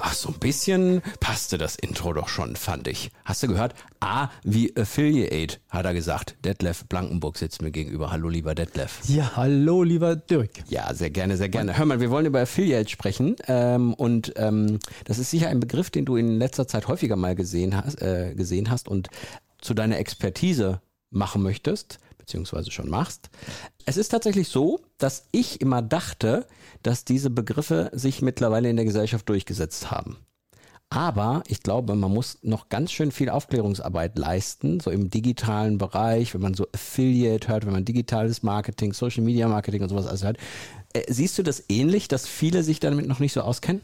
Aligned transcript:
Ach, 0.00 0.14
so 0.14 0.28
ein 0.28 0.38
bisschen 0.38 1.02
passte 1.18 1.58
das 1.58 1.74
Intro 1.74 2.12
doch 2.12 2.28
schon, 2.28 2.54
fand 2.54 2.86
ich. 2.86 3.10
Hast 3.24 3.42
du 3.42 3.48
gehört? 3.48 3.74
A 3.98 4.28
wie 4.44 4.76
Affiliate, 4.76 5.58
hat 5.68 5.86
er 5.86 5.92
gesagt. 5.92 6.36
Detlef 6.44 6.84
Blankenburg 6.84 7.36
sitzt 7.36 7.62
mir 7.62 7.72
gegenüber. 7.72 8.12
Hallo, 8.12 8.28
lieber 8.28 8.54
Detlef. 8.54 9.00
Ja, 9.08 9.32
hallo, 9.34 9.82
lieber 9.82 10.14
Dirk. 10.14 10.50
Ja, 10.68 10.94
sehr 10.94 11.10
gerne, 11.10 11.36
sehr 11.36 11.48
gerne. 11.48 11.76
Hör 11.76 11.84
mal, 11.84 12.00
wir 12.00 12.10
wollen 12.10 12.26
über 12.26 12.40
Affiliate 12.40 12.88
sprechen. 12.88 13.34
Ähm, 13.48 13.92
und 13.94 14.32
ähm, 14.36 14.78
das 15.04 15.18
ist 15.18 15.30
sicher 15.30 15.48
ein 15.48 15.58
Begriff, 15.58 15.90
den 15.90 16.04
du 16.04 16.14
in 16.14 16.38
letzter 16.38 16.68
Zeit 16.68 16.86
häufiger 16.86 17.16
mal 17.16 17.34
gesehen 17.34 17.76
hast, 17.76 18.00
äh, 18.00 18.34
gesehen 18.36 18.70
hast 18.70 18.86
und 18.86 19.08
zu 19.60 19.74
deiner 19.74 19.98
Expertise 19.98 20.80
machen 21.10 21.42
möchtest 21.42 21.98
beziehungsweise 22.28 22.70
schon 22.70 22.90
machst. 22.90 23.30
Es 23.86 23.96
ist 23.96 24.10
tatsächlich 24.10 24.48
so, 24.48 24.80
dass 24.98 25.24
ich 25.32 25.62
immer 25.62 25.80
dachte, 25.80 26.46
dass 26.82 27.04
diese 27.04 27.30
Begriffe 27.30 27.90
sich 27.94 28.20
mittlerweile 28.20 28.68
in 28.68 28.76
der 28.76 28.84
Gesellschaft 28.84 29.28
durchgesetzt 29.28 29.90
haben. 29.90 30.18
Aber 30.90 31.42
ich 31.46 31.62
glaube, 31.62 31.94
man 31.94 32.12
muss 32.12 32.38
noch 32.42 32.68
ganz 32.70 32.92
schön 32.92 33.12
viel 33.12 33.28
Aufklärungsarbeit 33.28 34.18
leisten, 34.18 34.80
so 34.80 34.90
im 34.90 35.10
digitalen 35.10 35.76
Bereich, 35.76 36.32
wenn 36.32 36.40
man 36.40 36.54
so 36.54 36.66
Affiliate 36.72 37.48
hört, 37.48 37.66
wenn 37.66 37.74
man 37.74 37.84
digitales 37.84 38.42
Marketing, 38.42 38.94
Social 38.94 39.22
Media 39.22 39.48
Marketing 39.48 39.82
und 39.82 39.90
sowas 39.90 40.06
alles 40.06 40.24
hört. 40.24 40.38
Äh, 40.94 41.02
siehst 41.08 41.36
du 41.36 41.42
das 41.42 41.64
ähnlich, 41.68 42.08
dass 42.08 42.26
viele 42.26 42.62
sich 42.62 42.80
damit 42.80 43.06
noch 43.06 43.20
nicht 43.20 43.34
so 43.34 43.42
auskennen? 43.42 43.82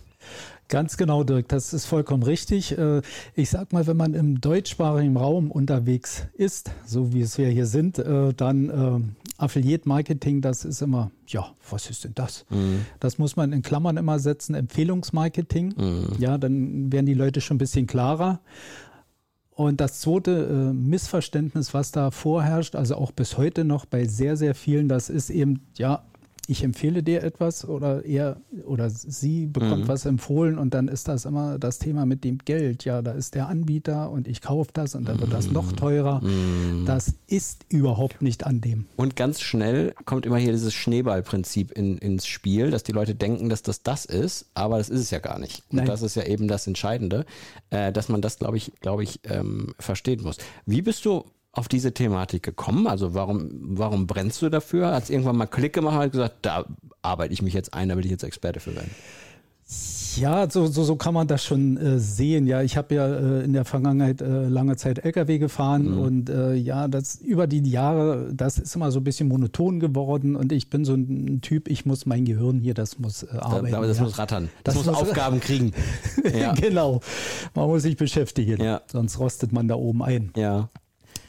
Ganz 0.68 0.96
genau, 0.96 1.24
Dirk, 1.24 1.48
das 1.48 1.74
ist 1.74 1.84
vollkommen 1.84 2.22
richtig. 2.22 2.76
Äh, 2.76 3.02
ich 3.34 3.50
sag 3.50 3.72
mal, 3.72 3.86
wenn 3.86 3.96
man 3.96 4.14
im 4.14 4.40
deutschsprachigen 4.40 5.16
Raum 5.16 5.50
unterwegs 5.50 6.26
ist, 6.32 6.70
so 6.86 7.12
wie 7.12 7.20
es 7.20 7.36
wir 7.36 7.48
hier 7.48 7.66
sind, 7.66 7.98
äh, 7.98 8.32
dann 8.32 8.70
äh, 8.70 9.00
Affiliate 9.36 9.86
Marketing, 9.86 10.40
das 10.40 10.64
ist 10.64 10.80
immer, 10.80 11.10
ja, 11.26 11.52
was 11.70 11.90
ist 11.90 12.04
denn 12.04 12.14
das? 12.14 12.46
Mhm. 12.48 12.86
Das 12.98 13.18
muss 13.18 13.36
man 13.36 13.52
in 13.52 13.62
Klammern 13.62 13.98
immer 13.98 14.18
setzen, 14.18 14.54
Empfehlungsmarketing. 14.54 15.74
Mhm. 15.76 16.08
Ja, 16.18 16.38
dann 16.38 16.90
werden 16.90 17.06
die 17.06 17.14
Leute 17.14 17.40
schon 17.40 17.56
ein 17.56 17.58
bisschen 17.58 17.86
klarer. 17.86 18.40
Und 19.50 19.80
das 19.80 20.00
zweite 20.00 20.72
Missverständnis, 20.72 21.74
was 21.74 21.92
da 21.92 22.10
vorherrscht, 22.10 22.74
also 22.74 22.96
auch 22.96 23.12
bis 23.12 23.38
heute 23.38 23.64
noch 23.64 23.84
bei 23.86 24.04
sehr, 24.04 24.36
sehr 24.36 24.54
vielen, 24.56 24.88
das 24.88 25.08
ist 25.08 25.30
eben, 25.30 25.60
ja, 25.76 26.02
ich 26.46 26.62
empfehle 26.62 27.02
dir 27.02 27.22
etwas 27.22 27.66
oder 27.66 28.04
er 28.04 28.36
oder 28.66 28.90
sie 28.90 29.46
bekommt 29.46 29.84
mhm. 29.84 29.88
was 29.88 30.04
empfohlen 30.04 30.58
und 30.58 30.74
dann 30.74 30.88
ist 30.88 31.08
das 31.08 31.24
immer 31.24 31.58
das 31.58 31.78
Thema 31.78 32.04
mit 32.06 32.24
dem 32.24 32.38
Geld. 32.38 32.84
Ja, 32.84 33.02
da 33.02 33.12
ist 33.12 33.34
der 33.34 33.48
Anbieter 33.48 34.10
und 34.10 34.28
ich 34.28 34.42
kaufe 34.42 34.70
das 34.72 34.94
und 34.94 35.08
dann 35.08 35.20
wird 35.20 35.32
das 35.32 35.50
noch 35.50 35.72
teurer. 35.72 36.20
Mhm. 36.20 36.84
Das 36.86 37.14
ist 37.26 37.64
überhaupt 37.68 38.20
nicht 38.20 38.46
an 38.46 38.60
dem. 38.60 38.86
Und 38.96 39.16
ganz 39.16 39.40
schnell 39.40 39.94
kommt 40.04 40.26
immer 40.26 40.38
hier 40.38 40.52
dieses 40.52 40.74
Schneeballprinzip 40.74 41.72
in, 41.72 41.98
ins 41.98 42.26
Spiel, 42.26 42.70
dass 42.70 42.82
die 42.82 42.92
Leute 42.92 43.14
denken, 43.14 43.48
dass 43.48 43.62
das 43.62 43.82
das 43.82 44.04
ist, 44.04 44.46
aber 44.54 44.78
das 44.78 44.90
ist 44.90 45.00
es 45.00 45.10
ja 45.10 45.20
gar 45.20 45.38
nicht. 45.38 45.62
Und 45.70 45.78
Nein. 45.78 45.86
das 45.86 46.02
ist 46.02 46.14
ja 46.14 46.24
eben 46.24 46.48
das 46.48 46.66
Entscheidende, 46.66 47.24
äh, 47.70 47.92
dass 47.92 48.08
man 48.08 48.20
das, 48.20 48.38
glaube 48.38 48.56
ich, 48.58 48.72
glaube 48.80 49.02
ich, 49.02 49.20
ähm, 49.24 49.74
verstehen 49.78 50.22
muss. 50.22 50.36
Wie 50.66 50.82
bist 50.82 51.04
du 51.04 51.24
auf 51.54 51.68
diese 51.68 51.92
Thematik 51.92 52.42
gekommen? 52.42 52.86
Also 52.86 53.14
warum, 53.14 53.50
warum 53.52 54.06
brennst 54.06 54.42
du 54.42 54.48
dafür? 54.48 54.92
Hat 54.92 55.04
es 55.04 55.10
irgendwann 55.10 55.36
mal 55.36 55.46
Klick 55.46 55.72
gemacht 55.72 56.02
und 56.02 56.12
gesagt, 56.12 56.36
da 56.42 56.64
arbeite 57.02 57.32
ich 57.32 57.42
mich 57.42 57.54
jetzt 57.54 57.74
ein, 57.74 57.88
da 57.88 57.96
will 57.96 58.04
ich 58.04 58.10
jetzt 58.10 58.24
Experte 58.24 58.60
für 58.60 58.74
werden? 58.74 58.90
Ja, 60.16 60.48
so, 60.48 60.66
so, 60.66 60.84
so 60.84 60.96
kann 60.96 61.14
man 61.14 61.26
das 61.26 61.44
schon 61.44 61.76
äh, 61.76 61.98
sehen. 61.98 62.46
Ja, 62.46 62.62
ich 62.62 62.76
habe 62.76 62.94
ja 62.94 63.06
äh, 63.06 63.44
in 63.44 63.52
der 63.52 63.64
Vergangenheit 63.64 64.20
äh, 64.20 64.46
lange 64.46 64.76
Zeit 64.76 65.04
LKW 65.04 65.38
gefahren 65.38 65.90
mhm. 65.90 65.98
und 65.98 66.30
äh, 66.30 66.54
ja, 66.54 66.86
das 66.86 67.16
über 67.16 67.46
die 67.46 67.68
Jahre, 67.68 68.30
das 68.32 68.58
ist 68.58 68.76
immer 68.76 68.92
so 68.92 69.00
ein 69.00 69.04
bisschen 69.04 69.28
monoton 69.28 69.80
geworden 69.80 70.36
und 70.36 70.52
ich 70.52 70.70
bin 70.70 70.84
so 70.84 70.94
ein 70.94 71.40
Typ, 71.40 71.68
ich 71.68 71.84
muss 71.84 72.06
mein 72.06 72.24
Gehirn 72.24 72.60
hier, 72.60 72.74
das 72.74 72.98
muss 72.98 73.24
äh, 73.24 73.28
arbeiten. 73.38 73.72
Da, 73.72 73.80
das 73.80 73.98
ja. 73.98 74.04
muss 74.04 74.18
rattern. 74.18 74.50
Das, 74.62 74.74
das 74.74 74.86
muss, 74.86 74.94
muss 74.94 75.08
Aufgaben 75.08 75.40
kriegen. 75.40 75.72
ja. 76.38 76.52
Genau. 76.52 77.00
Man 77.54 77.66
muss 77.66 77.82
sich 77.82 77.96
beschäftigen. 77.96 78.62
Ja. 78.62 78.82
Sonst 78.86 79.18
rostet 79.18 79.52
man 79.52 79.66
da 79.66 79.74
oben 79.74 80.02
ein. 80.02 80.30
Ja. 80.36 80.68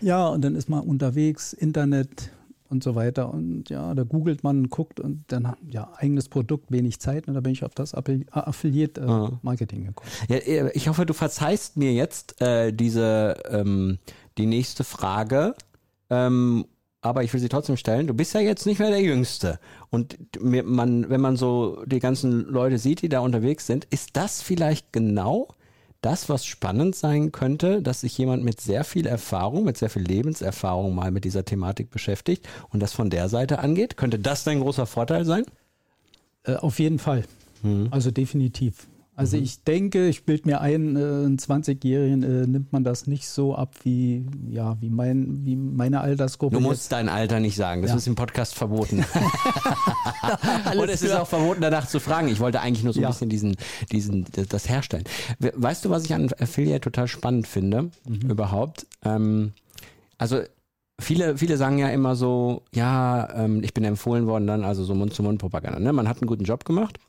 Ja, 0.05 0.27
und 0.27 0.45
dann 0.45 0.55
ist 0.55 0.69
man 0.69 0.81
unterwegs, 0.81 1.51
Internet 1.51 2.29
und 2.69 2.83
so 2.83 2.93
weiter. 2.93 3.33
Und 3.33 3.71
ja, 3.71 3.95
da 3.95 4.03
googelt 4.03 4.43
man, 4.43 4.69
guckt 4.69 4.99
und 4.99 5.23
dann, 5.29 5.55
ja, 5.67 5.91
eigenes 5.97 6.29
Produkt, 6.29 6.71
wenig 6.71 6.99
Zeit. 6.99 7.27
Und 7.27 7.33
da 7.33 7.41
bin 7.41 7.53
ich 7.53 7.63
auf 7.63 7.73
das 7.73 7.95
Affiliate-Marketing 7.95 9.81
äh, 9.81 9.85
gekommen. 9.87 10.09
Ja, 10.29 10.35
äh, 10.35 10.69
ich 10.75 10.87
hoffe, 10.89 11.07
du 11.07 11.15
verzeihst 11.15 11.77
mir 11.77 11.91
jetzt 11.91 12.39
äh, 12.39 12.71
diese, 12.71 13.35
ähm, 13.49 13.97
die 14.37 14.45
nächste 14.45 14.83
Frage. 14.83 15.55
Ähm, 16.11 16.65
aber 17.01 17.23
ich 17.23 17.33
will 17.33 17.39
sie 17.39 17.49
trotzdem 17.49 17.75
stellen. 17.75 18.05
Du 18.05 18.13
bist 18.13 18.35
ja 18.35 18.41
jetzt 18.41 18.67
nicht 18.67 18.77
mehr 18.77 18.91
der 18.91 19.01
Jüngste. 19.01 19.59
Und 19.89 20.19
man, 20.39 21.09
wenn 21.09 21.21
man 21.21 21.35
so 21.35 21.83
die 21.87 21.99
ganzen 21.99 22.45
Leute 22.45 22.77
sieht, 22.77 23.01
die 23.01 23.09
da 23.09 23.21
unterwegs 23.21 23.65
sind, 23.65 23.85
ist 23.85 24.11
das 24.13 24.43
vielleicht 24.43 24.93
genau 24.93 25.47
das, 26.05 26.29
was 26.29 26.45
spannend 26.45 26.95
sein 26.95 27.31
könnte, 27.31 27.81
dass 27.81 28.01
sich 28.01 28.15
jemand 28.17 28.43
mit 28.43 28.61
sehr 28.61 28.83
viel 28.83 29.07
Erfahrung, 29.07 29.63
mit 29.63 29.77
sehr 29.77 29.89
viel 29.89 30.03
Lebenserfahrung 30.03 30.93
mal 30.93 31.09
mit 31.09 31.25
dieser 31.25 31.45
Thematik 31.45 31.89
beschäftigt 31.89 32.47
und 32.69 32.79
das 32.79 32.93
von 32.93 33.09
der 33.09 33.27
Seite 33.27 33.57
angeht? 33.57 33.97
Könnte 33.97 34.19
das 34.19 34.43
dein 34.43 34.59
großer 34.59 34.85
Vorteil 34.85 35.25
sein? 35.25 35.45
Äh, 36.43 36.57
auf 36.57 36.77
jeden 36.77 36.99
Fall. 36.99 37.23
Mhm. 37.63 37.87
Also 37.89 38.11
definitiv. 38.11 38.87
Also 39.17 39.37
mhm. 39.37 39.43
ich 39.43 39.63
denke, 39.63 40.07
ich 40.07 40.25
bilde 40.25 40.47
mir 40.47 40.61
ein, 40.61 40.95
äh, 40.95 40.99
einen 40.99 41.37
20-Jährigen 41.37 42.23
äh, 42.23 42.47
nimmt 42.47 42.73
man 42.73 42.83
das 42.83 43.07
nicht 43.07 43.29
so 43.29 43.55
ab 43.55 43.73
wie, 43.83 44.25
ja, 44.49 44.75
wie, 44.81 44.89
mein, 44.89 45.45
wie 45.45 45.55
meine 45.55 46.01
Altersgruppe. 46.01 46.55
Du 46.55 46.61
musst 46.61 46.83
jetzt. 46.83 46.91
dein 46.91 47.07
Alter 47.07 47.39
nicht 47.39 47.55
sagen, 47.55 47.81
das 47.81 47.91
ja. 47.91 47.97
ist 47.97 48.07
im 48.07 48.15
Podcast 48.15 48.55
verboten. 48.55 49.05
Und 50.77 50.89
es 50.89 51.01
ist 51.01 51.13
auch 51.13 51.27
verboten, 51.27 51.61
danach 51.61 51.87
zu 51.87 51.99
fragen. 51.99 52.27
Ich 52.27 52.39
wollte 52.41 52.59
eigentlich 52.59 52.83
nur 52.83 52.93
so 52.93 52.99
ein 52.99 53.03
ja. 53.03 53.09
bisschen 53.09 53.29
diesen, 53.29 53.55
diesen, 53.91 54.25
das 54.49 54.67
herstellen. 54.67 55.05
Weißt 55.39 55.85
du, 55.85 55.89
was 55.89 56.03
ich 56.03 56.13
an 56.13 56.29
Affiliate 56.39 56.81
total 56.81 57.07
spannend 57.07 57.47
finde, 57.47 57.91
mhm. 58.07 58.29
überhaupt? 58.29 58.85
Ähm, 59.03 59.53
also 60.17 60.41
Viele, 60.97 61.37
viele 61.37 61.57
sagen 61.57 61.77
ja 61.77 61.89
immer 61.89 62.15
so, 62.15 62.63
ja, 62.73 63.27
ähm, 63.35 63.61
ich 63.63 63.73
bin 63.73 63.83
empfohlen 63.83 64.27
worden 64.27 64.47
dann, 64.47 64.63
also 64.63 64.85
so 64.85 64.95
Mund-zu-Mund-Propaganda. 64.95 65.77
Ne? 65.77 65.91
Man 65.91 66.07
hat 66.07 66.21
einen 66.21 66.27
guten 66.27 66.45
Job 66.45 66.63
gemacht, 66.63 66.99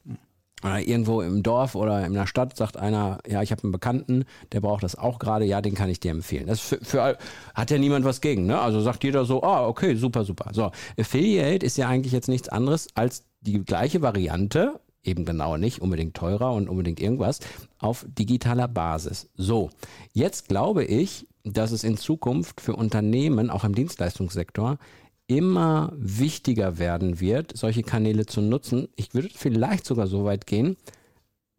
mhm 0.68 0.86
irgendwo 0.86 1.22
im 1.22 1.42
Dorf 1.42 1.74
oder 1.74 2.04
in 2.06 2.14
der 2.14 2.26
Stadt 2.26 2.56
sagt 2.56 2.76
einer, 2.76 3.18
ja, 3.26 3.42
ich 3.42 3.50
habe 3.50 3.62
einen 3.62 3.72
Bekannten, 3.72 4.24
der 4.52 4.60
braucht 4.60 4.82
das 4.82 4.96
auch 4.96 5.18
gerade, 5.18 5.44
ja, 5.44 5.60
den 5.60 5.74
kann 5.74 5.90
ich 5.90 6.00
dir 6.00 6.10
empfehlen. 6.10 6.46
Das 6.46 6.60
für, 6.60 6.78
für, 6.82 7.18
hat 7.54 7.70
ja 7.70 7.78
niemand 7.78 8.04
was 8.04 8.20
gegen, 8.20 8.46
ne? 8.46 8.58
Also 8.58 8.80
sagt 8.80 9.04
jeder 9.04 9.24
so, 9.24 9.42
ah, 9.42 9.66
okay, 9.66 9.94
super, 9.94 10.24
super. 10.24 10.50
So, 10.52 10.70
Affiliate 10.98 11.64
ist 11.64 11.76
ja 11.76 11.88
eigentlich 11.88 12.12
jetzt 12.12 12.28
nichts 12.28 12.48
anderes 12.48 12.88
als 12.94 13.24
die 13.40 13.64
gleiche 13.64 14.02
Variante, 14.02 14.80
eben 15.04 15.24
genau 15.24 15.56
nicht 15.56 15.80
unbedingt 15.80 16.14
teurer 16.14 16.52
und 16.52 16.68
unbedingt 16.68 17.00
irgendwas, 17.00 17.40
auf 17.78 18.06
digitaler 18.08 18.68
Basis. 18.68 19.28
So, 19.36 19.70
jetzt 20.12 20.48
glaube 20.48 20.84
ich, 20.84 21.26
dass 21.44 21.70
es 21.70 21.84
in 21.84 21.96
Zukunft 21.96 22.60
für 22.60 22.74
Unternehmen, 22.74 23.50
auch 23.50 23.64
im 23.64 23.74
Dienstleistungssektor, 23.74 24.78
immer 25.26 25.92
wichtiger 25.96 26.78
werden 26.78 27.20
wird, 27.20 27.56
solche 27.56 27.82
Kanäle 27.82 28.26
zu 28.26 28.40
nutzen. 28.40 28.88
Ich 28.96 29.14
würde 29.14 29.28
vielleicht 29.32 29.84
sogar 29.84 30.06
so 30.06 30.24
weit 30.24 30.46
gehen, 30.46 30.76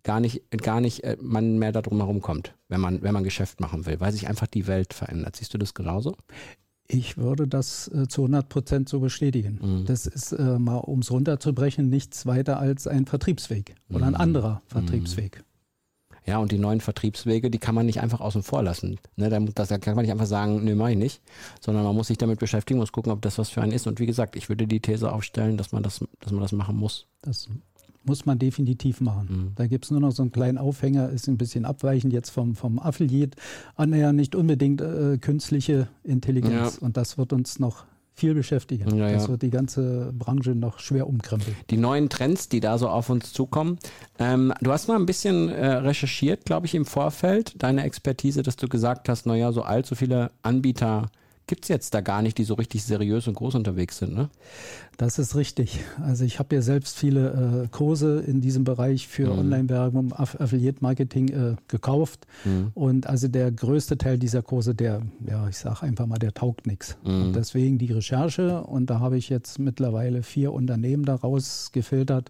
gar 0.04 0.20
nicht, 0.20 0.50
gar 0.52 0.82
nicht 0.82 1.04
äh, 1.04 1.18
man 1.22 1.60
mehr 1.60 1.72
darum 1.72 1.98
herum 1.98 2.22
kommt, 2.22 2.56
wenn 2.70 2.80
man, 2.80 3.02
wenn 3.02 3.14
man 3.14 3.24
Geschäft 3.24 3.60
machen 3.60 3.86
will, 3.86 4.00
weil 4.00 4.12
sich 4.12 4.28
einfach 4.28 4.48
die 4.48 4.68
Welt 4.68 4.94
verändert. 4.94 5.36
Siehst 5.36 5.54
du 5.54 5.58
das 5.58 5.74
genauso? 5.74 6.16
Ich 6.88 7.18
würde 7.18 7.48
das 7.48 7.90
äh, 7.90 8.08
zu 8.08 8.22
100 8.22 8.48
Prozent 8.48 8.90
so 8.90 9.02
bestätigen. 9.02 9.60
Mhm. 9.62 9.86
Das 9.86 10.08
ist 10.08 10.32
äh, 10.32 10.58
mal, 10.58 10.78
um 10.78 11.00
es 11.00 11.12
runterzubrechen, 11.12 11.90
nichts 11.90 12.26
weiter 12.26 12.60
als 12.60 12.88
ein 12.88 13.06
Vertriebsweg 13.06 13.76
oder 13.90 14.06
ein 14.06 14.14
mhm. 14.14 14.22
anderer 14.22 14.62
Vertriebsweg. 14.68 15.44
Ja, 16.28 16.40
und 16.40 16.52
die 16.52 16.58
neuen 16.58 16.82
Vertriebswege, 16.82 17.50
die 17.50 17.58
kann 17.58 17.74
man 17.74 17.86
nicht 17.86 18.02
einfach 18.02 18.20
außen 18.20 18.44
vor 18.44 18.62
lassen. 18.62 19.00
Ne, 19.16 19.30
da, 19.30 19.40
da 19.40 19.78
kann 19.78 19.96
man 19.96 20.04
nicht 20.04 20.12
einfach 20.12 20.26
sagen, 20.26 20.64
nö, 20.66 20.76
mach 20.76 20.90
ich 20.90 20.98
nicht, 20.98 21.22
sondern 21.62 21.86
man 21.86 21.96
muss 21.96 22.08
sich 22.08 22.18
damit 22.18 22.40
beschäftigen, 22.40 22.80
muss 22.80 22.92
gucken, 22.92 23.14
ob 23.14 23.22
das 23.22 23.38
was 23.38 23.50
für 23.50 23.62
einen 23.62 23.72
ist. 23.72 23.88
Und 23.88 24.00
wie 24.00 24.06
gesagt, 24.06 24.36
ich 24.36 24.50
würde 24.50 24.68
die 24.68 24.82
These 24.82 25.12
aufstellen, 25.12 25.56
dass 25.56 25.72
man 25.72 25.84
das, 25.84 26.04
dass 26.20 26.32
man 26.34 26.42
das 26.42 26.52
machen 26.52 26.76
muss. 26.76 27.08
Das 27.22 27.48
muss 28.04 28.26
man 28.26 28.40
definitiv 28.40 29.00
machen. 29.00 29.28
Mhm. 29.30 29.52
Da 29.56 29.68
gibt 29.68 29.86
es 29.86 29.92
nur 29.92 30.02
noch 30.02 30.12
so 30.12 30.22
einen 30.22 30.32
kleinen 30.32 30.58
Aufhänger, 30.58 31.10
ist 31.10 31.28
ein 31.28 31.38
bisschen 31.38 31.66
abweichend 31.66 32.12
jetzt 32.12 32.30
vom, 32.30 32.56
vom 32.56 32.80
Affiliate, 32.80 33.38
annähernd 33.76 34.18
nicht 34.18 34.36
unbedingt 34.36 34.82
äh, 34.82 35.18
künstliche 35.20 35.88
Intelligenz. 36.04 36.78
Ja. 36.80 36.86
Und 36.86 36.98
das 36.98 37.18
wird 37.18 37.32
uns 37.32 37.60
noch 37.60 37.86
viel 38.18 38.34
beschäftigen. 38.34 38.96
Ja, 38.98 39.12
das 39.12 39.30
wird 39.30 39.44
die 39.44 39.52
ganze 39.52 40.12
Branche 40.12 40.56
noch 40.56 40.80
schwer 40.80 41.08
umkrempeln. 41.08 41.56
Die 41.70 41.78
neuen 41.78 42.10
Trends, 42.10 42.50
die 42.50 42.60
da 42.60 42.80
so 42.80 42.90
auf 42.90 43.10
uns 43.10 43.32
zukommen. 43.32 43.78
Ähm, 44.18 44.54
du 44.60 44.72
hast 44.72 44.88
mal 44.88 44.96
ein 44.96 45.06
bisschen 45.06 45.50
äh, 45.50 45.68
recherchiert, 45.68 46.44
glaube 46.44 46.66
ich, 46.66 46.74
im 46.74 46.86
Vorfeld, 46.86 47.62
deine 47.62 47.84
Expertise, 47.84 48.42
dass 48.42 48.56
du 48.56 48.68
gesagt 48.68 49.08
hast, 49.08 49.28
naja, 49.28 49.52
so 49.52 49.62
allzu 49.62 49.94
viele 49.94 50.32
Anbieter 50.42 51.10
gibt 51.48 51.64
es 51.64 51.70
jetzt 51.70 51.94
da 51.94 52.02
gar 52.02 52.22
nicht, 52.22 52.38
die 52.38 52.44
so 52.44 52.54
richtig 52.54 52.84
seriös 52.84 53.28
und 53.28 53.36
groß 53.36 53.56
unterwegs 53.56 53.98
sind, 53.98 54.14
ne? 54.14 54.30
Das 54.98 55.18
ist 55.18 55.36
richtig. 55.36 55.80
Also 56.02 56.26
ich 56.26 56.40
habe 56.40 56.56
ja 56.56 56.62
selbst 56.62 56.98
viele 56.98 57.64
äh, 57.64 57.68
Kurse 57.70 58.20
in 58.20 58.42
diesem 58.42 58.66
Bereich 58.66 59.08
für 59.08 59.32
mhm. 59.32 59.40
Online-Werbung, 59.40 60.14
Aff 60.14 60.40
Affiliate-Marketing 60.40 61.28
äh, 61.30 61.56
gekauft. 61.68 62.28
Mhm. 62.44 62.72
Und 62.74 63.08
also 63.08 63.28
der 63.30 63.52
größte 63.52 63.98
Teil 63.98 64.18
dieser 64.18 64.42
Kurse, 64.42 64.76
der, 64.76 65.02
ja, 65.26 65.48
ich 65.48 65.58
sage 65.58 65.84
einfach 65.84 66.06
mal, 66.06 66.20
der 66.20 66.34
taugt 66.34 66.68
nichts. 66.68 66.98
Mhm. 67.04 67.32
deswegen 67.34 67.78
die 67.78 67.94
Recherche. 67.94 68.64
Und 68.64 68.90
da 68.90 69.00
habe 69.00 69.18
ich 69.18 69.30
jetzt 69.30 69.58
mittlerweile 69.58 70.24
vier 70.24 70.52
Unternehmen 70.52 71.06
daraus 71.06 71.72
gefiltert. 71.72 72.30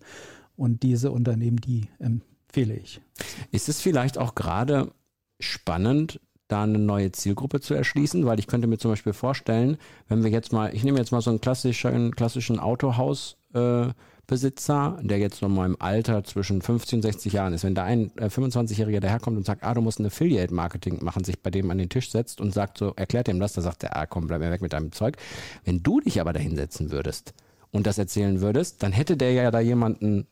Und 0.55 0.83
diese 0.83 1.11
Unternehmen, 1.11 1.57
die 1.57 1.87
empfehle 1.99 2.75
ich. 2.75 3.01
Ist 3.51 3.69
es 3.69 3.81
vielleicht 3.81 4.17
auch 4.17 4.35
gerade 4.35 4.91
spannend, 5.39 6.19
da 6.47 6.63
eine 6.63 6.79
neue 6.79 7.11
Zielgruppe 7.11 7.59
zu 7.59 7.73
erschließen, 7.73 8.25
weil 8.25 8.39
ich 8.39 8.47
könnte 8.47 8.67
mir 8.67 8.77
zum 8.77 8.91
Beispiel 8.91 9.13
vorstellen, 9.13 9.77
wenn 10.07 10.23
wir 10.23 10.31
jetzt 10.31 10.53
mal, 10.53 10.73
ich 10.73 10.83
nehme 10.83 10.97
jetzt 10.97 11.11
mal 11.11 11.21
so 11.21 11.29
einen 11.29 11.41
klassischen, 11.41 12.15
klassischen 12.15 12.59
Autohausbesitzer, 12.59 14.99
äh, 14.99 15.05
der 15.05 15.19
jetzt 15.19 15.41
noch 15.41 15.49
mal 15.49 15.65
im 15.65 15.75
Alter 15.79 16.23
zwischen 16.23 16.61
50 16.61 16.97
und 16.97 17.01
60 17.01 17.33
Jahren 17.33 17.53
ist, 17.53 17.63
wenn 17.63 17.75
da 17.75 17.83
ein 17.83 18.11
äh, 18.17 18.27
25-Jähriger 18.27 19.01
daherkommt 19.01 19.37
und 19.37 19.45
sagt, 19.45 19.63
ah, 19.63 19.73
du 19.73 19.81
musst 19.81 19.99
ein 19.99 20.05
Affiliate-Marketing 20.05 21.03
machen, 21.03 21.23
sich 21.23 21.41
bei 21.41 21.51
dem 21.51 21.69
an 21.69 21.77
den 21.77 21.89
Tisch 21.89 22.11
setzt 22.11 22.39
und 22.39 22.53
sagt 22.53 22.77
so, 22.77 22.93
erklärt 22.95 23.27
ihm 23.27 23.39
das, 23.39 23.53
da 23.53 23.61
sagt 23.61 23.83
er, 23.83 23.97
ah, 23.97 24.05
komm, 24.05 24.27
bleib 24.27 24.39
mir 24.39 24.51
weg 24.51 24.61
mit 24.61 24.73
deinem 24.73 24.93
Zeug. 24.93 25.17
Wenn 25.65 25.83
du 25.83 25.99
dich 25.99 26.21
aber 26.21 26.31
da 26.31 26.39
hinsetzen 26.39 26.91
würdest 26.91 27.33
und 27.71 27.85
das 27.85 27.97
erzählen 27.97 28.39
würdest, 28.39 28.83
dann 28.83 28.93
hätte 28.93 29.17
der 29.17 29.33
ja 29.33 29.51
da 29.51 29.59
jemanden 29.59 30.27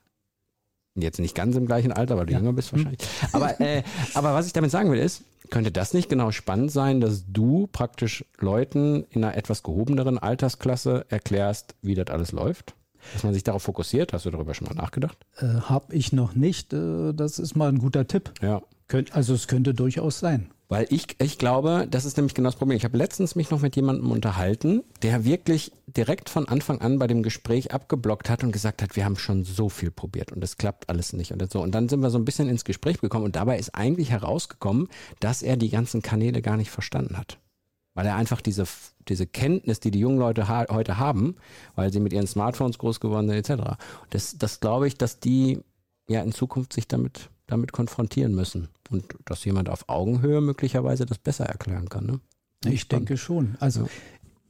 Jetzt 0.96 1.20
nicht 1.20 1.36
ganz 1.36 1.56
im 1.56 1.66
gleichen 1.66 1.92
Alter, 1.92 2.18
weil 2.18 2.26
du 2.26 2.34
ja. 2.34 2.40
jünger 2.40 2.54
bist 2.54 2.72
wahrscheinlich. 2.72 3.00
Aber, 3.34 3.60
äh, 3.60 3.84
aber 4.14 4.34
was 4.34 4.48
ich 4.48 4.54
damit 4.54 4.72
sagen 4.72 4.92
will 4.92 5.00
ist, 5.00 5.24
könnte 5.50 5.72
das 5.72 5.94
nicht 5.94 6.10
genau 6.10 6.32
spannend 6.32 6.72
sein, 6.72 7.02
dass 7.02 7.26
du 7.28 7.68
praktisch 7.72 8.26
Leuten 8.40 9.06
in 9.10 9.24
einer 9.24 9.36
etwas 9.36 9.62
gehobeneren 9.62 10.18
Altersklasse 10.18 11.06
erklärst, 11.10 11.76
wie 11.82 11.96
das 11.96 12.08
alles 12.08 12.32
läuft? 12.32 12.76
Dass 13.14 13.24
man 13.24 13.34
sich 13.34 13.44
darauf 13.44 13.64
fokussiert? 13.64 14.14
Hast 14.14 14.26
du 14.26 14.32
darüber 14.32 14.54
schon 14.54 14.68
mal 14.68 14.74
nachgedacht? 14.74 15.18
Äh, 15.38 15.46
Habe 15.46 15.94
ich 15.94 16.14
noch 16.14 16.34
nicht. 16.34 16.74
Äh, 16.74 17.14
das 17.14 17.40
ist 17.40 17.56
mal 17.56 17.70
ein 17.70 17.78
guter 17.78 18.08
Tipp. 18.08 18.32
Ja. 18.42 18.62
Könnt, 18.88 19.16
also 19.16 19.34
es 19.34 19.48
könnte 19.48 19.74
durchaus 19.74 20.20
sein. 20.20 20.50
Weil 20.68 20.88
ich, 20.90 21.08
ich 21.22 21.38
glaube, 21.38 21.88
das 21.90 22.06
ist 22.06 22.18
nämlich 22.18 22.34
genau 22.34 22.48
das 22.48 22.56
Problem. 22.56 22.76
Ich 22.76 22.86
habe 22.86 22.98
letztens 22.98 23.36
mich 23.36 23.52
noch 23.52 23.62
mit 23.62 23.76
jemandem 23.76 24.10
unterhalten, 24.10 24.84
der 25.04 25.24
wirklich 25.24 25.72
direkt 25.86 26.28
von 26.28 26.48
Anfang 26.48 26.82
an 26.82 26.98
bei 26.98 27.06
dem 27.06 27.22
Gespräch 27.22 27.72
abgeblockt 27.72 28.30
hat 28.30 28.44
und 28.44 28.52
gesagt 28.52 28.82
hat, 28.82 28.96
wir 28.96 29.06
haben 29.06 29.18
schon 29.18 29.44
so 29.44 29.70
viel 29.70 29.92
probiert 29.92 30.32
und 30.32 30.44
es 30.44 30.58
klappt 30.58 30.90
alles 30.90 31.14
nicht 31.14 31.32
und 31.32 31.52
so. 31.52 31.62
Und 31.62 31.74
dann 31.74 31.88
sind 31.88 32.00
wir 32.00 32.10
so 32.10 32.18
ein 32.18 32.26
bisschen 32.26 32.50
ins 32.50 32.66
Gespräch 32.66 33.00
gekommen 33.00 33.26
und 33.26 33.36
dabei 33.36 33.60
ist 33.60 33.76
eigentlich 33.76 34.10
herausgekommen, 34.10 34.88
dass 35.20 35.44
er 35.44 35.56
die 35.56 35.70
ganzen 35.70 36.02
Kanäle 36.02 36.42
gar 36.42 36.58
nicht 36.58 36.72
verstanden 36.72 37.18
hat. 37.18 37.38
Weil 37.94 38.08
er 38.08 38.16
einfach 38.16 38.42
diese, 38.42 38.66
diese 39.08 39.28
Kenntnis, 39.28 39.80
die 39.80 39.92
die 39.92 40.00
jungen 40.00 40.18
Leute 40.18 40.48
ha 40.48 40.66
heute 40.72 40.98
haben, 40.98 41.36
weil 41.76 41.94
sie 41.94 42.00
mit 42.00 42.12
ihren 42.12 42.28
Smartphones 42.28 42.80
groß 42.80 43.00
geworden 43.00 43.30
sind, 43.30 43.38
etc. 43.38 43.78
Das, 44.10 44.38
das 44.38 44.60
glaube 44.60 44.88
ich, 44.88 44.98
dass 44.98 45.20
die 45.20 45.60
ja 46.10 46.22
in 46.22 46.32
Zukunft 46.32 46.74
sich 46.74 46.88
damit 46.88 47.30
damit 47.48 47.72
konfrontieren 47.72 48.34
müssen. 48.34 48.70
Und 48.90 49.06
dass 49.26 49.46
jemand 49.46 49.70
auf 49.70 49.90
Augenhöhe 49.90 50.42
möglicherweise 50.42 51.06
das 51.06 51.18
besser 51.18 51.46
erklären 51.46 51.90
kann. 51.90 52.06
Ne? 52.06 52.20
Ich 52.66 52.82
spannend. 52.82 53.10
denke 53.10 53.18
schon. 53.18 53.56
Also 53.60 53.82
ja. 53.82 53.88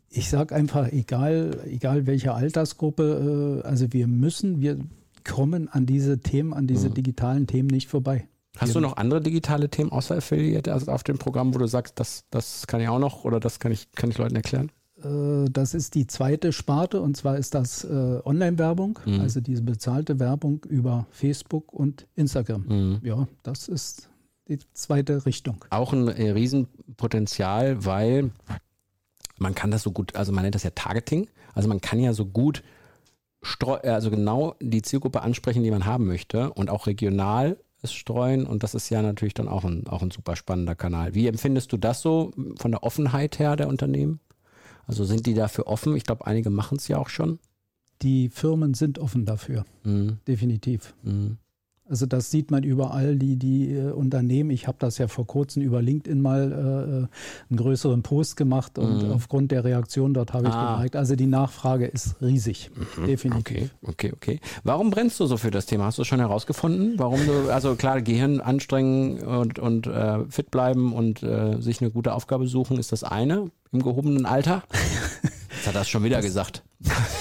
ich 0.09 0.30
sage 0.30 0.56
einfach, 0.56 0.92
egal, 0.92 1.59
egal 1.65 2.06
welche 2.06 2.33
Altersgruppe, 2.33 3.62
äh, 3.63 3.68
also 3.68 3.92
wir 3.92 4.07
müssen, 4.07 4.62
wir 4.62 4.80
kommen 5.24 5.68
an 5.69 5.86
diese 5.86 6.19
Themen, 6.19 6.53
an 6.53 6.68
diese 6.68 6.89
mhm. 6.89 6.94
digitalen 6.94 7.47
Themen 7.47 7.68
nicht 7.68 7.89
vorbei. 7.89 8.27
Hast 8.57 8.74
du 8.74 8.80
noch 8.80 8.95
andere 8.95 9.21
digitale 9.21 9.69
Themen 9.69 9.92
außer 9.92 10.15
Affiliate 10.15 10.71
also 10.71 10.92
auf 10.92 11.03
dem 11.03 11.18
Programm, 11.18 11.53
wo 11.53 11.57
du 11.57 11.68
sagst, 11.68 12.00
das, 12.00 12.24
das 12.30 12.68
kann 12.68 12.80
ich 12.80 12.88
auch 12.88 13.00
noch 13.00 13.25
oder 13.25 13.39
das 13.39 13.59
kann 13.59 13.71
ich, 13.71 13.92
kann 13.92 14.09
ich 14.09 14.18
Leuten 14.18 14.36
erklären? 14.36 14.71
Äh, 15.06 15.50
das 15.52 15.74
ist 15.74 15.96
die 15.96 16.07
zweite 16.07 16.52
Sparte 16.52 17.02
und 17.02 17.16
zwar 17.16 17.38
ist 17.38 17.54
das 17.54 17.84
äh, 17.84 18.19
Online-Werbung, 18.24 19.00
mhm. 19.06 19.22
also 19.22 19.40
diese 19.40 19.62
bezahlte 19.62 20.19
Werbung 20.19 20.66
über 20.68 21.06
Facebook 21.12 21.74
und 21.74 22.07
Instagram. 22.16 22.66
Mhm. 22.68 23.00
Ja, 23.04 23.28
das 23.44 23.68
ist 23.68 24.10
die 24.48 24.60
zweite 24.74 25.25
Richtung. 25.25 25.63
Auch 25.69 25.94
ein 25.94 26.07
äh, 26.07 26.31
Riesenpotenzial, 26.31 27.86
weil 27.86 28.31
man 29.38 29.56
kann 29.56 29.72
das 29.72 29.84
so 29.84 29.92
gut, 29.92 30.16
also 30.16 30.31
man 30.31 30.44
nennt 30.44 30.56
das 30.56 30.63
ja 30.63 30.72
Targeting, 30.72 31.28
also 31.54 31.68
man 31.68 31.81
kann 31.81 32.00
ja 32.00 32.13
so 32.13 32.25
gut 32.25 32.63
also 33.84 34.10
genau 34.10 34.56
die 34.60 34.81
Zielgruppe 34.81 35.22
ansprechen, 35.22 35.62
die 35.62 35.69
man 35.69 35.86
haben 35.86 36.07
möchte 36.07 36.52
und 36.54 36.72
auch 36.72 36.88
regional 36.88 37.57
es 37.84 37.94
streuen 37.94 38.48
und 38.48 38.63
das 38.63 38.74
ist 38.74 38.90
ja 38.90 39.04
natürlich 39.04 39.36
dann 39.36 39.48
auch 39.48 39.63
ein, 39.63 39.86
auch 39.86 40.02
ein 40.02 40.10
super 40.10 40.36
spannender 40.36 40.74
Kanal. 40.74 41.13
Wie 41.13 41.28
empfindest 41.28 41.72
du 41.72 41.78
das 41.78 42.02
so 42.02 42.31
von 42.57 42.72
der 42.72 42.81
Offenheit 42.81 43.38
her 43.38 43.56
der 43.56 43.68
Unternehmen? 43.68 44.19
Also 44.88 45.04
sind 45.04 45.26
die 45.26 45.34
dafür 45.34 45.68
offen? 45.68 45.96
Ich 45.96 46.04
glaube, 46.04 46.28
einige 46.28 46.50
machen 46.50 46.78
es 46.78 46.88
ja 46.88 46.98
auch 46.98 47.10
schon. 47.10 47.40
Die 48.02 48.30
Firmen 48.30 48.74
sind 48.74 49.00
offen 49.00 49.26
dafür, 49.26 49.66
mhm. 49.84 50.20
definitiv. 50.28 50.94
Mhm. 51.04 51.38
Also 51.88 52.08
das 52.08 52.32
sieht 52.32 52.50
man 52.50 52.64
überall, 52.64 53.16
die, 53.16 53.36
die 53.36 53.72
äh, 53.72 53.92
Unternehmen. 53.92 54.50
Ich 54.50 54.68
habe 54.68 54.78
das 54.80 54.98
ja 54.98 55.08
vor 55.08 55.28
kurzem 55.28 55.62
über 55.62 55.84
LinkedIn 55.84 56.20
mal 56.20 56.52
äh, 56.52 56.56
äh 56.56 57.08
einen 57.50 57.58
größeren 57.58 58.02
Post 58.02 58.38
gemacht 58.38 58.80
und 58.80 59.04
mhm. 59.04 59.12
aufgrund 59.12 59.52
der 59.52 59.64
Reaktion 59.64 60.14
dort 60.14 60.34
habe 60.34 60.48
ich 60.48 60.54
ah. 60.54 60.76
gemerkt, 60.76 60.96
also 60.96 61.16
die 61.16 61.28
Nachfrage 61.28 61.86
ist 61.86 62.22
riesig, 62.22 62.72
mhm. 62.98 63.06
definitiv. 63.06 63.76
Okay, 63.84 64.12
okay, 64.12 64.14
okay. 64.14 64.40
Warum 64.64 64.90
brennst 64.90 65.20
du 65.20 65.28
so 65.28 65.38
für 65.38 65.52
das 65.52 65.68
Thema? 65.68 65.86
Hast 65.86 66.00
du 66.00 66.04
schon 66.04 66.20
herausgefunden? 66.20 66.98
Warum 66.98 67.24
du, 67.26 67.52
also 67.52 67.76
klar, 67.76 68.02
Gehirn 68.02 68.42
anstrengen 68.42 69.20
und, 69.20 69.60
und 69.60 69.86
äh, 69.86 70.26
fit 70.30 70.50
bleiben 70.50 70.92
und 70.92 71.22
äh, 71.22 71.62
sich 71.62 71.81
eine 71.81 71.92
gute 71.92 72.14
Aufgabe 72.14 72.48
suchen 72.48 72.80
ist 72.80 72.92
das 72.92 73.04
eine 73.04 73.52
im 73.72 73.84
gehobenen 73.84 74.26
Alter. 74.26 74.64
Jetzt 75.56 75.68
hat 75.68 75.76
er 75.76 75.81
es 75.81 75.90
schon 75.90 76.04
wieder 76.04 76.18
das 76.18 76.26
gesagt 76.26 76.64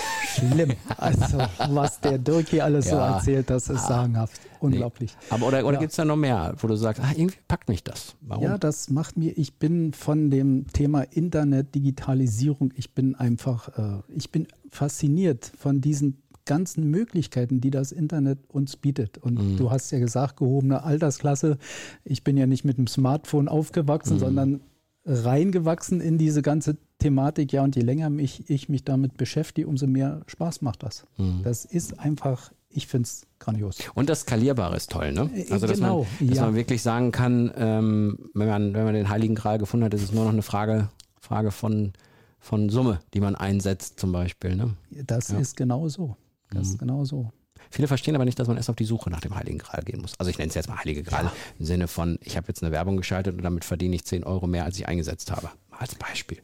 schlimm. 0.53 0.73
Also, 0.97 1.39
was 1.69 2.01
der 2.01 2.19
Dirk 2.19 2.49
hier 2.49 2.65
alles 2.65 2.87
ja. 2.87 2.93
so 2.93 2.97
erzählt, 2.99 3.51
das 3.51 3.69
ist 3.69 3.87
sagenhaft. 3.87 4.41
Unglaublich. 4.61 5.15
Nee. 5.21 5.27
Aber 5.35 5.47
oder, 5.49 5.65
oder 5.65 5.75
ja. 5.75 5.81
gibt 5.81 5.91
es 5.91 5.97
da 5.97 6.05
noch 6.05 6.17
mehr, 6.17 6.55
wo 6.59 6.67
du 6.67 6.77
sagst, 6.77 7.03
ah, 7.03 7.11
irgendwie 7.15 7.37
packt 7.49 7.69
mich 7.69 7.85
das? 7.85 8.17
Warum? 8.23 8.45
Ja, 8.45 8.59
das 8.59 8.89
macht 8.89 9.17
mir, 9.17 9.37
ich 9.37 9.59
bin 9.59 9.93
von 9.93 10.31
dem 10.31 10.67
Thema 10.73 11.03
Internet, 11.03 11.75
Digitalisierung, 11.75 12.73
ich 12.77 12.95
bin 12.95 13.15
einfach, 13.15 13.69
äh, 13.77 14.03
ich 14.17 14.31
bin 14.31 14.49
fasziniert 14.71 15.53
von 15.59 15.81
diesen 15.81 16.23
ganzen 16.47 16.91
Möglichkeiten, 16.91 17.61
die 17.61 17.71
das 17.71 17.93
Internet 17.93 18.39
uns 18.49 18.77
bietet. 18.77 19.19
Und 19.19 19.53
mhm. 19.53 19.57
du 19.57 19.71
hast 19.71 19.91
ja 19.91 19.99
gesagt, 19.99 20.39
gehobene 20.39 20.83
Altersklasse. 20.83 21.59
Ich 22.05 22.25
bin 22.25 22.37
ja 22.37 22.47
nicht 22.47 22.65
mit 22.65 22.77
dem 22.79 22.87
Smartphone 22.87 23.49
aufgewachsen, 23.49 24.15
mhm. 24.15 24.21
sondern 24.21 24.61
reingewachsen 25.07 26.01
in 26.01 26.19
diese 26.19 26.43
ganze 26.43 26.77
Thematik, 27.05 27.53
ja, 27.53 27.63
und 27.63 27.77
je 27.77 27.83
länger 27.83 28.09
mich, 28.09 28.49
ich 28.49 28.71
mich 28.71 28.83
damit 28.83 29.19
beschäftige, 29.19 29.69
umso 29.69 29.87
mehr 29.87 30.23
Spaß 30.27 30.63
macht 30.63 30.83
das. 30.83 31.05
Mhm. 31.19 31.43
Das 31.43 31.67
ist 31.67 31.99
einfach, 32.01 32.51
ich 32.71 32.87
finde 32.87 33.07
es 33.07 33.27
grandios. 33.39 33.77
Und 33.95 34.09
das 34.09 34.23
Skalierbare 34.23 34.75
ist 34.75 34.91
toll, 34.91 35.13
ne? 35.13 35.31
Äh, 35.35 35.53
also, 35.53 35.67
dass, 35.67 35.77
genau, 35.77 36.07
man, 36.19 36.29
dass 36.29 36.39
ja. 36.39 36.47
man 36.47 36.55
wirklich 36.55 36.81
sagen 36.81 37.13
kann, 37.13 37.53
ähm, 37.59 38.31
wenn, 38.33 38.49
man, 38.49 38.73
wenn 38.73 38.85
man 38.85 38.95
den 38.95 39.11
Heiligen 39.11 39.35
Gral 39.35 39.59
gefunden 39.59 39.85
hat, 39.85 39.93
ist 39.93 40.03
es 40.03 40.13
nur 40.13 40.25
noch 40.25 40.33
eine 40.33 40.41
Frage, 40.41 40.89
Frage 41.21 41.51
von, 41.51 41.93
von 42.41 42.71
Summe, 42.71 43.01
die 43.13 43.21
man 43.21 43.35
einsetzt, 43.35 44.01
zum 44.01 44.11
Beispiel. 44.11 44.57
Ne? 44.57 44.75
Das 44.91 45.29
ja. 45.29 45.39
ist 45.39 45.59
genau 45.59 45.91
so. 45.91 46.17
Das 46.53 46.69
mhm. 46.69 46.73
ist 46.73 46.79
genau 46.79 47.05
so. 47.05 47.33
Viele 47.69 47.87
verstehen 47.87 48.15
aber 48.15 48.25
nicht, 48.25 48.39
dass 48.39 48.49
man 48.49 48.57
erst 48.57 48.71
auf 48.71 48.77
die 48.77 48.85
Suche 48.85 49.11
nach 49.11 49.21
dem 49.21 49.35
Heiligen 49.35 49.59
Gral 49.59 49.83
gehen 49.85 50.01
muss. 50.01 50.15
Also 50.19 50.31
ich 50.31 50.39
nenne 50.39 50.49
es 50.49 50.55
jetzt 50.55 50.71
mal 50.71 50.79
Heilige 50.79 51.03
Gral 51.03 51.25
ja. 51.25 51.33
im 51.59 51.67
Sinne 51.67 51.87
von, 51.87 52.19
ich 52.23 52.39
habe 52.39 52.49
jetzt 52.49 52.63
eine 52.63 52.73
Werbung 52.73 52.97
geschaltet 52.97 53.37
und 53.37 53.43
damit 53.43 53.65
verdiene 53.67 53.95
ich 53.95 54.07
10 54.07 54.25
Euro 54.25 54.47
mehr, 54.47 54.65
als 54.65 54.79
ich 54.79 54.89
eingesetzt 54.89 55.31
habe. 55.31 55.51
Als 55.71 55.95
Beispiel. 55.97 56.39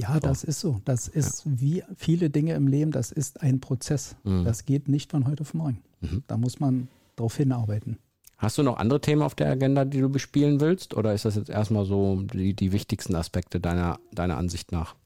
Ja, 0.00 0.14
so. 0.14 0.20
das 0.20 0.44
ist 0.44 0.60
so. 0.60 0.80
Das 0.84 1.08
ist 1.08 1.44
ja. 1.44 1.52
wie 1.56 1.84
viele 1.96 2.30
Dinge 2.30 2.54
im 2.54 2.66
Leben, 2.66 2.90
das 2.90 3.12
ist 3.12 3.42
ein 3.42 3.60
Prozess. 3.60 4.16
Mhm. 4.24 4.44
Das 4.44 4.64
geht 4.64 4.88
nicht 4.88 5.10
von 5.10 5.26
heute 5.26 5.42
auf 5.42 5.54
morgen. 5.54 5.82
Mhm. 6.00 6.22
Da 6.26 6.36
muss 6.36 6.60
man 6.60 6.88
darauf 7.16 7.36
hinarbeiten. 7.36 7.98
Hast 8.38 8.56
du 8.56 8.62
noch 8.62 8.78
andere 8.78 9.02
Themen 9.02 9.20
auf 9.20 9.34
der 9.34 9.50
Agenda, 9.50 9.84
die 9.84 10.00
du 10.00 10.08
bespielen 10.08 10.60
willst? 10.60 10.94
Oder 10.94 11.12
ist 11.12 11.26
das 11.26 11.36
jetzt 11.36 11.50
erstmal 11.50 11.84
so 11.84 12.22
die, 12.22 12.54
die 12.54 12.72
wichtigsten 12.72 13.14
Aspekte 13.14 13.60
deiner, 13.60 14.00
deiner 14.12 14.38
Ansicht 14.38 14.72
nach? 14.72 14.96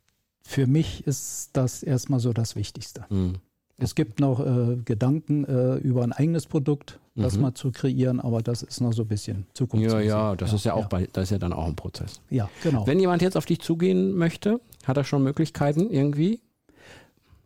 Für 0.47 0.69
mich 0.69 1.05
ist 1.07 1.51
das 1.55 1.83
erstmal 1.83 2.21
so 2.21 2.33
das 2.33 2.55
Wichtigste. 2.55 3.07
Mhm. 3.09 3.35
Es 3.77 3.95
gibt 3.95 4.21
noch 4.21 4.41
äh, 4.41 4.77
Gedanken 4.85 5.45
äh, 5.45 5.75
über 5.77 6.03
ein 6.05 6.13
eigenes 6.13 6.47
Produkt, 6.47 7.01
das 7.17 7.37
mhm. 7.37 7.43
mal 7.43 7.55
zu 7.55 7.73
kreieren, 7.73 8.21
aber 8.21 8.41
das 8.41 8.63
ist 8.63 8.81
noch 8.81 8.93
so 8.93 9.03
ein 9.03 9.09
bisschen 9.09 9.49
Zukunft. 9.53 9.91
Ja, 9.91 9.99
ja, 10.01 10.37
das 10.37 10.51
ja, 10.51 10.57
ist 10.57 10.65
ja 10.65 10.75
auch 10.75 10.83
ja. 10.83 10.89
Bei, 10.89 11.09
das 11.13 11.25
ist 11.25 11.31
ja 11.31 11.39
dann 11.39 11.53
auch 11.53 11.67
ein 11.67 11.75
Prozess. 11.75 12.21
Ja, 12.31 12.49
genau. 12.63 12.87
Wenn 12.87 13.01
jemand 13.01 13.21
jetzt 13.23 13.37
auf 13.37 13.47
dich 13.47 13.61
zugehen 13.61 14.13
möchte, 14.13 14.61
hat 14.85 14.97
er 14.97 15.03
schon 15.05 15.25
Möglichkeiten 15.25 15.91
irgendwie? 15.91 16.41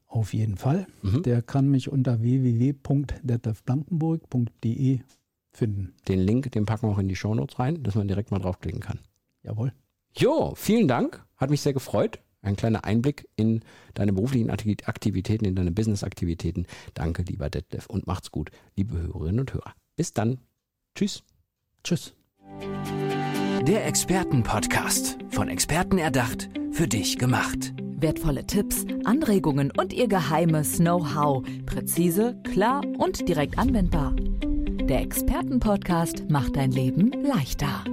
Auf 0.07 0.35
jeden 0.35 0.57
Fall. 0.57 0.87
Mhm. 1.03 1.23
Der 1.23 1.43
kann 1.43 1.69
mich 1.69 1.91
unter 1.91 2.23
www.detlefblankenburg.de 2.23 5.01
finden. 5.53 5.95
Den 6.09 6.21
Link, 6.21 6.51
den 6.53 6.67
packen 6.67 6.89
wir 6.89 6.93
auch 6.93 6.99
in 6.99 7.09
die 7.09 7.17
Shownotes 7.17 7.59
rein, 7.59 7.83
dass 7.83 7.95
man 7.95 8.07
direkt 8.09 8.31
mal 8.31 8.39
draufklicken 8.39 8.81
kann. 8.81 8.99
Jawohl. 9.43 9.73
Jo, 10.17 10.55
vielen 10.57 10.89
Dank. 10.89 11.25
Hat 11.37 11.51
mich 11.51 11.61
sehr 11.61 11.73
gefreut. 11.73 12.19
Ein 12.49 12.57
kleiner 12.57 12.85
Einblick 12.85 13.29
in 13.37 13.61
deine 13.93 14.15
beruflichen 14.15 14.49
Aktivitäten, 14.49 15.45
in 15.45 15.55
deine 15.55 15.71
Business-Aktivitäten. 15.71 16.65
Danke, 16.95 17.23
lieber 17.23 17.51
Detlef, 17.51 17.85
und 17.87 18.07
macht's 18.07 18.31
gut, 18.31 18.51
liebe 18.75 18.97
Hörerinnen 18.97 19.41
und 19.41 19.53
Hörer. 19.53 19.75
Bis 19.97 20.15
dann. 20.15 20.39
Tschüss. 20.95 21.25
Tschüss. 21.85 22.15
Der 23.67 23.87
Expertenpodcast. 23.87 25.19
Von 25.29 25.49
Experten 25.49 25.99
erdacht, 25.99 26.49
für 26.73 26.89
dich 26.89 27.19
gemacht. 27.19 27.75
Wertvolle 27.99 28.47
Tipps, 28.47 28.87
Anregungen 29.05 29.71
und 29.79 29.93
ihr 29.93 30.09
geheimes 30.09 30.79
Know-how. 30.79 31.47
Präzise, 31.67 32.41
klar 32.45 32.81
und 32.97 33.29
direkt 33.29 33.59
anwendbar. 33.59 34.17
Der 34.17 35.03
Expertenpodcast 35.03 36.31
macht 36.31 36.57
dein 36.57 36.71
Leben 36.71 37.13
leichter. 37.23 37.85